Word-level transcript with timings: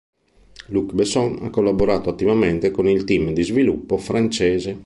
Luc 0.69 0.93
Besson 0.93 1.37
ha 1.43 1.51
collaborato 1.51 2.09
attivamente 2.09 2.71
con 2.71 2.87
il 2.89 3.03
team 3.03 3.33
di 3.33 3.43
sviluppo 3.43 3.97
francese. 3.97 4.79